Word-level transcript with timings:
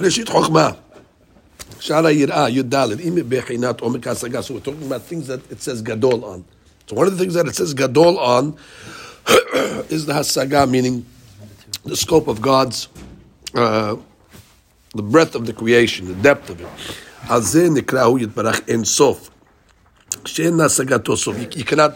Rishit 0.00 0.24
Chokhmah. 0.24 0.78
Shara 1.78 2.14
Yirah, 2.14 2.50
Yud 2.50 2.70
Dalet, 2.70 2.96
Imi 2.96 3.22
Bechinat 3.22 3.78
Omek 3.80 4.00
Hasaga. 4.00 4.42
So 4.42 4.54
we're 4.54 4.60
talking 4.60 4.86
about 4.86 5.02
things 5.02 5.26
that 5.26 5.40
it 5.50 5.60
says 5.60 5.82
Gadol 5.82 6.24
on. 6.24 6.44
So 6.86 6.96
one 6.96 7.06
of 7.06 7.12
the 7.12 7.18
things 7.18 7.34
that 7.34 7.46
it 7.46 7.54
says 7.54 7.74
Gadol 7.74 8.18
on 8.18 8.56
is 9.90 10.06
the 10.06 10.14
Hasaga, 10.14 10.68
meaning 10.68 11.04
the 11.84 11.96
scope 11.96 12.28
of 12.28 12.40
God's, 12.40 12.88
uh, 13.54 13.96
the 14.94 15.02
breadth 15.02 15.34
of 15.34 15.46
the 15.46 15.52
creation, 15.52 16.06
the 16.06 16.14
depth 16.14 16.50
of 16.50 16.60
it. 16.60 16.68
על 17.28 17.42
זה 17.42 17.68
נקרא 17.70 18.02
הוא 18.02 18.18
יתברך 18.18 18.60
אין 18.68 18.84
סוף. 18.84 19.30
שאין 20.24 20.60
השגתו 20.60 21.16
סוף. 21.16 21.36
You, 21.36 21.58
you 21.58 21.64
cannot 21.64 21.92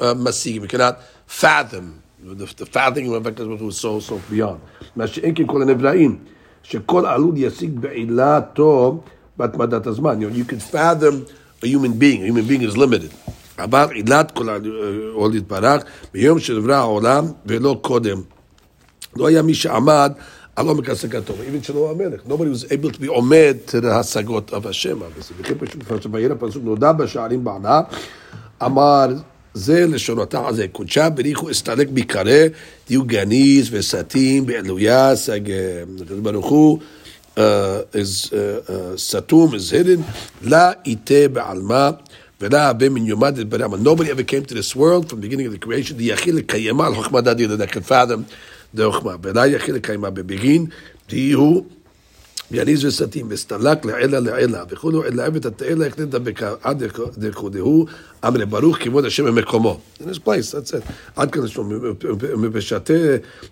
uh, 0.00 0.14
משיג, 0.14 0.62
you 0.62 0.68
cannot 0.68 1.00
fathom. 1.26 2.02
The, 2.22 2.44
the 2.44 2.66
fathoming 2.66 3.14
of 3.14 3.26
הקדוש 3.26 3.48
ברוך 3.48 3.60
הוא 3.60 3.72
so, 3.72 4.10
so 4.10 4.32
beyond. 4.32 4.58
מה 4.96 5.06
שאין 5.06 5.34
כן 5.34 5.46
כל 5.46 5.62
הנבראים, 5.62 6.18
שכל 6.63 7.05
עלול 7.05 7.33
ישיג 7.37 7.79
בעילתו 7.79 9.01
בהתמדת 9.37 9.87
הזמן. 9.87 10.19
You, 10.21 10.51
can 10.51 10.73
fathom 10.73 11.15
a 11.63 11.67
human 11.67 11.93
being, 11.99 12.23
a 12.23 12.27
human 12.27 12.45
being 12.47 12.61
is 12.61 12.77
limited. 12.77 13.13
אבל 13.59 13.87
עילת 13.91 14.31
כל 14.31 14.49
העול 14.49 15.35
יתברך, 15.35 15.83
ביום 16.13 16.39
שנברא 16.39 16.73
העולם 16.73 17.25
ולא 17.45 17.79
קודם. 17.81 18.21
לא 19.15 19.27
היה 19.27 19.41
מי 19.41 19.53
שעמד 19.53 20.11
על 20.55 20.67
עומק 20.67 20.89
השגתו, 20.89 21.33
even 21.33 21.67
שלמה 21.67 21.89
המלך. 21.89 22.21
Nobody 22.27 22.49
was 22.49 22.71
able 22.71 22.91
to 22.95 22.99
be 22.99 23.07
עומד 23.07 23.55
to 23.67 23.71
the 23.71 23.87
השגות 23.87 24.53
of 24.53 24.67
השם. 24.69 24.99
בכי 25.39 25.55
פשוט, 25.55 26.05
וירא 26.11 26.35
פסוק 26.39 26.63
נודע 26.63 26.91
בשערים 26.91 27.43
בעלה, 27.43 27.81
אמר 28.65 29.07
זה 29.59 29.85
לשונותיו 29.87 30.47
הזה, 30.47 30.67
קודשה 30.71 31.09
בריחו 31.09 31.51
אסתלק 31.51 31.87
ביקרא, 31.89 32.47
תהיו 32.85 33.03
גניז 33.03 33.67
וסתים 33.71 34.45
באלויה, 34.45 35.11
הקדוש 35.11 36.19
ברוך 36.21 36.45
הוא 36.45 36.79
uh, 37.35 37.39
uh, 37.39 37.39
סתום, 38.97 39.51
hidden, 39.53 40.01
לה 40.41 40.71
איתה 40.85 41.27
בעלמא. 41.33 41.89
ולא 42.41 42.57
הרבה 42.57 42.89
מן 42.89 43.05
יומד 43.05 43.39
את 43.39 43.49
ברמה. 43.49 43.77
Nobody 43.77 44.09
ever 44.09 44.23
came 44.23 44.45
to 44.45 44.53
this 44.53 44.75
world 44.75 45.09
from 45.09 45.19
the 45.19 45.27
beginning 45.27 45.47
of 45.47 45.53
the 45.53 45.65
creation, 45.65 45.93
דיחיל 45.93 46.35
לקיימה 46.35 46.87
על 46.87 46.95
חוכמה 46.95 47.21
דדיר, 47.21 47.57
that 47.59 47.73
can 47.73 47.89
fathom 47.89 48.79
חוכמה. 48.91 49.15
ולא 49.23 49.45
יחיל 49.45 49.75
לקיימה 49.75 50.09
בבגין, 50.09 50.65
תהיו 51.07 51.59
יניז 52.51 52.85
וסתים, 52.85 53.27
וסתלק 53.29 53.85
לעילה 53.85 54.19
לעילה, 54.19 54.63
וכולו 54.69 55.03
עבד 55.03 55.45
התאלה 55.45 55.87
יקנית 55.87 56.09
עד 56.63 56.83
דרכו 57.17 57.49
דהו, 57.49 57.85
אמרי 58.27 58.45
ברוך 58.45 58.77
כבוד 58.77 59.05
השם 59.05 59.25
במקומו. 59.25 59.79
In 59.99 60.03
this 60.03 60.17
place, 60.17 60.53
that's. 60.53 60.75
עד 61.15 61.31
כאן 61.31 61.43
לשמוע, 61.43 61.67
מפשטה 62.37 62.93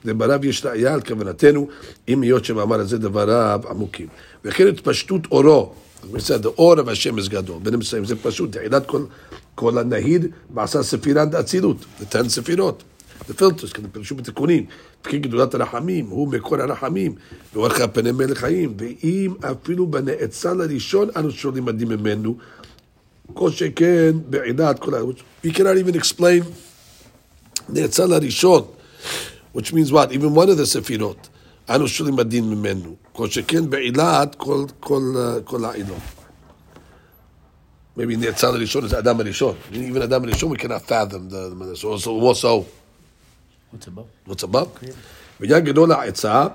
דבריו 0.05 0.45
יש 0.45 0.65
ראייה 0.65 0.93
על 0.93 1.01
כוונתנו, 1.01 1.67
אם 2.07 2.21
היות 2.21 2.45
שמאמר 2.45 2.79
הזה 2.79 2.97
דבריו 2.97 3.61
עמוקים. 3.69 4.07
וכן 4.45 4.67
התפשטות 4.67 5.21
אורו, 5.31 5.73
בסדר, 6.11 6.49
אור 6.57 6.75
והשם 6.85 7.19
is 7.19 7.29
גדול, 7.29 7.57
המסיים, 7.73 8.05
זה 8.05 8.15
פשוט, 8.15 8.57
תחילת 8.57 8.85
כל, 8.85 9.01
כל 9.55 9.77
הנהיד 9.77 10.25
בעשה 10.49 10.83
ספירת 10.83 11.35
אצילות, 11.35 11.77
זה 11.99 12.05
תן 12.05 12.29
ספירות. 12.29 12.83
the 13.29 13.33
filters, 13.33 13.73
כדי 13.73 13.87
פירשו 13.91 14.15
בתיקונים, 14.15 14.65
וכי 15.05 15.19
גדולת 15.19 15.53
הרחמים, 15.53 16.07
הוא 16.09 16.27
מקור 16.27 16.61
הרחמים, 16.61 17.15
ואורך 17.53 17.81
הפני 17.81 18.11
מלך 18.11 18.37
חיים, 18.37 18.73
ואם 18.77 19.33
אפילו 19.51 19.87
בנאצל 19.87 20.61
הראשון 20.61 21.09
אנו 21.15 21.31
שואלים 21.31 21.65
מדים 21.65 21.87
ממנו, 21.87 22.37
כל 23.33 23.51
שכן 23.51 24.11
בעינת 24.29 24.79
כל 24.79 24.95
ה... 24.95 24.97
We 25.45 25.49
cannot 25.49 25.77
even 25.85 25.99
explain 25.99 26.43
נאצל 27.69 28.13
הראשון, 28.13 28.63
which 29.55 29.73
means 29.73 29.91
what? 29.91 30.11
Even 30.11 30.35
one 30.35 30.49
of 30.49 30.57
the 30.57 30.65
ספירות, 30.65 31.27
אנו 31.69 31.87
שואלים 31.87 32.15
מדין 32.15 32.49
ממנו, 32.49 32.95
כל 33.13 33.29
שכן 33.29 33.69
בעילת 33.69 34.35
כל, 34.35 34.65
כל, 34.79 35.13
כל 35.43 35.65
העילות. 35.65 35.97
Maybe 37.97 38.17
נאצל 38.17 38.47
הראשון 38.47 38.85
is 38.85 38.95
האדם 38.95 39.19
הראשון. 39.19 39.55
Even 39.73 40.03
אדם 40.03 40.23
הראשון 40.23 40.51
we 40.51 40.59
cannot 40.59 40.89
fathom 40.89 41.29
the, 41.29 41.73
the 41.73 41.75
so, 41.75 41.97
so 41.97 42.09
also 42.09 42.65
What's 43.76 43.86
above? 43.86 44.30
what's 44.30 44.44
above. 44.44 44.86
בעניין 45.40 45.64
גדול 45.64 45.92
העצה, 45.92 46.46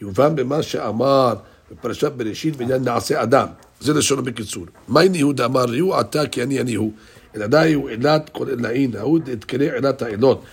יובן 0.00 0.36
במה 0.36 0.62
שאמר 0.62 1.34
בפרשת 1.70 2.12
בראשית 2.12 2.56
בעניין 2.56 2.84
נעשה 2.84 3.22
אדם. 3.22 3.46
זה 3.80 3.94
לשונו 3.94 4.22
בקיצור. 4.22 4.66
מאי 4.88 5.08
ניהוד 5.08 5.40
אמר 5.40 5.64
ראו 5.64 5.96
עתה 5.96 6.26
כי 6.26 6.42
אני 6.42 6.60
אני 6.60 6.74
הוא. 6.74 6.92
אלעדי 7.36 7.72
הוא 7.74 7.88
אילת 7.88 8.30
כל 8.32 8.50
אלאין, 8.50 8.96
ההוא 8.96 9.18
תקרא 9.40 9.74
אילת 9.76 10.02
האלות. 10.02 10.44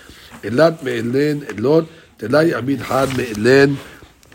אילת 0.44 0.84
מאלן 0.84 1.38
אלות, 1.50 1.86
תלה 2.18 2.44
יעמיד 2.44 2.82
חד 2.82 3.08
מאלן 3.18 3.74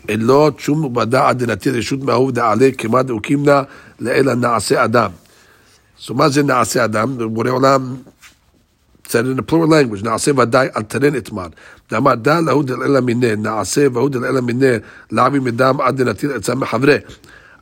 אלות, 0.09 0.59
שום 0.59 0.85
ובדע 0.85 1.33
דנתי 1.33 1.69
רשות 1.69 1.99
מההוא 1.99 2.31
דעלה 2.31 2.69
כמעט 2.77 3.09
וקימנה 3.09 3.63
לאלה 3.99 4.35
נעשה 4.35 4.83
אדם. 4.83 5.11
So 5.99 6.13
מה 6.13 6.29
זה 6.29 6.43
נעשה 6.43 6.85
אדם? 6.85 7.33
בורא 7.33 7.49
עולם 7.49 7.95
said 9.11 9.25
in 9.25 9.39
a 9.39 9.43
plural 9.43 9.67
language, 9.67 10.03
נעשה 10.03 10.31
ודאי 10.37 10.67
אל 10.77 10.81
תרן 10.81 11.15
אתמר. 11.15 11.47
דאמר 11.91 12.15
דע 12.15 12.41
להוא 12.41 12.63
דלעילא 12.63 12.99
מיניה, 12.99 13.35
נעשה 13.35 13.87
והוא 13.93 14.09
דלעילא 14.09 14.41
מיניה, 14.41 14.77
לעמי 15.11 15.39
מדם 15.39 15.77
עד 15.81 16.01
דנטיל 16.01 16.31
עצה 16.31 16.55
מחברה. 16.55 16.95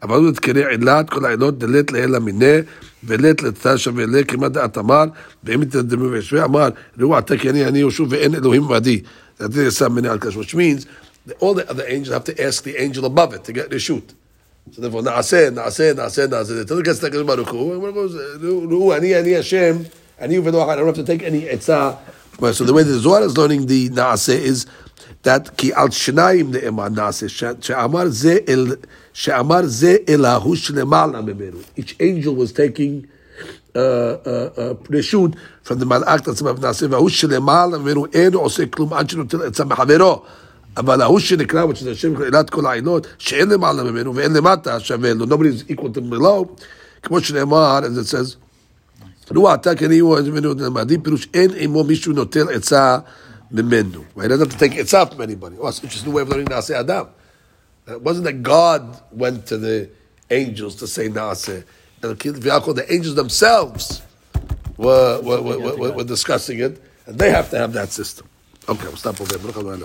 אבל 0.03 0.15
הוא 0.15 0.31
תקרא 0.31 0.69
עילת 0.69 1.09
כל 1.09 1.25
העילות 1.25 1.59
דלת 1.59 1.91
לעילא 1.91 2.19
מיניה, 2.19 2.61
ולת 3.03 3.43
לתא 3.43 3.77
שווה 3.77 4.05
לה 4.05 4.23
כמעט 4.23 4.51
דעת 4.51 4.77
אמר, 4.77 5.03
ואם 5.43 5.65
תדמו 5.65 6.11
וישווה 6.11 6.45
אמר, 6.45 6.69
ראו 6.99 7.15
עתה 7.15 7.37
כי 7.37 7.49
אני 7.49 7.65
אני 7.65 7.79
יהושע 7.79 8.03
ואין 8.09 8.35
אלוהים 8.35 8.63
עמדי. 8.63 9.01
that 9.39 9.55
is 9.55 9.77
some 9.77 9.95
many 9.95 10.07
al 10.07 10.17
which 10.17 10.55
means 10.55 10.85
that 11.25 11.35
all 11.41 11.53
the 11.53 11.69
other 11.69 11.83
angels 11.87 12.13
have 12.13 12.23
to 12.23 12.41
ask 12.41 12.63
the 12.63 12.81
angel 12.81 13.05
above 13.05 13.33
it 13.33 13.43
to 13.43 13.51
get 13.53 13.69
reshut. 13.69 14.13
So 14.71 14.81
therefore, 14.81 15.01
נעשה, 15.03 15.49
נעשה, 15.49 15.93
נעשה, 15.93 16.27
נעשה. 16.27 16.61
Until 16.61 16.79
it 16.79 16.85
gets 16.85 16.99
to 16.99 17.05
הקדוש 17.05 17.23
ברוך 17.23 17.51
הוא, 17.51 17.87
ראו, 18.71 18.95
אני, 18.95 19.19
אני 19.19 19.37
השם, 19.37 19.75
אני 20.21 20.39
ולא 20.39 20.63
אחר, 20.63 20.71
I 20.71 20.75
don't 20.75 20.95
have 20.95 20.99
to 20.99 21.07
take 21.07 21.23
any 21.23 21.49
עצה. 21.49 21.91
So 22.41 22.63
the 22.63 22.73
way 22.73 22.83
the 22.83 22.99
Zohar 22.99 23.23
is 23.23 23.37
learning 23.37 23.65
the 23.65 23.95
נעשה 23.95 24.45
is 24.45 24.65
that 25.23 25.49
כי 25.57 25.73
על 25.73 25.91
שניים 25.91 26.51
נאמר 26.51 26.89
נעשה, 26.89 27.25
שאמר 27.61 28.09
זה 28.09 28.37
אל, 28.49 28.75
שאמר 29.13 29.61
זה 29.65 29.95
אל 30.09 30.25
ההוא 30.25 30.55
שלמעלה 30.55 31.21
ממנו. 31.21 31.57
Each 31.77 31.95
angel 31.99 32.35
was 32.35 32.51
taking 32.51 33.05
uh, 33.05 33.77
uh, 33.77 33.77
uh, 33.77 34.95
רשות 34.97 35.31
from 35.65 35.73
the 35.79 35.85
מלאך 35.85 36.27
עצמם 36.27 36.55
נעשה, 36.61 36.85
וההוא 36.89 37.09
שלמעלה 37.09 37.77
ממנו 37.77 38.05
אין 38.13 38.33
עושה 38.33 38.65
כלום 38.65 38.93
עד 38.93 39.09
שנוטל 39.09 39.41
עצה 39.41 39.65
מחברו. 39.65 40.21
אבל 40.77 41.01
ההוא 41.01 41.19
שנקרא, 41.19 41.65
which 41.65 41.81
is 41.81 41.89
השם 41.91 42.21
עילת 42.21 42.49
כל 42.49 42.65
העילות, 42.65 43.07
שאין 43.17 43.49
למעלה 43.49 43.83
ממנו 43.83 44.15
ואין 44.15 44.33
למטה 44.33 44.79
שווה 44.79 45.13
לו, 45.13 45.25
nobody 45.25 45.69
is 45.69 45.71
equal 45.71 45.97
to 45.97 46.13
below, 46.13 46.63
כמו 47.03 47.21
שנאמר, 47.21 47.79
as 47.79 47.97
it 47.97 48.07
says, 48.11 48.35
ראו 49.31 49.49
עתה 49.49 49.75
כי 49.75 49.85
אני 49.85 49.99
הוא 49.99 50.19
ממנו 50.19 50.53
למדים, 50.53 51.01
פירוש 51.01 51.27
אין 51.33 51.51
עמו 51.55 51.83
מישהו 51.83 52.13
נוטל 52.13 52.49
עצה 52.53 52.97
ממנו. 53.51 54.03
Right? 54.15 54.21
He 54.21 54.27
doesn't 54.27 54.51
have 54.51 54.57
to 54.57 54.59
take 54.59 54.77
עצה 54.77 55.03
from 55.03 55.21
anybody. 55.21 55.55
Oh, 55.59 55.67
it's 55.67 55.79
an 55.79 55.83
interesting 55.83 56.13
way 56.13 56.21
of 56.21 56.29
learning 56.29 56.49
נעשה 56.49 56.79
אדם. 56.79 57.05
It 57.87 58.01
wasn't 58.01 58.23
that 58.23 58.43
God 58.43 58.81
went 59.11 59.45
to 59.47 59.57
the 59.57 59.89
angels 60.31 60.75
to 60.75 60.87
say 60.87 61.09
נעשה. 61.09 61.59
The 62.01 62.85
angels 62.89 63.15
themselves 63.15 64.01
were, 64.77 65.21
were, 65.21 65.41
were, 65.41 65.77
were, 65.77 65.91
were 65.93 66.03
discussing 66.03 66.59
it, 66.59 66.81
and 67.07 67.17
they 67.17 67.31
have 67.31 67.49
to 67.49 67.57
have 67.57 67.73
that 67.73 67.91
system. 67.91 68.27
Okay, 68.67 68.87
we'll 68.87 68.97
stop 68.97 69.19
over 69.21 69.37
there. 69.37 69.77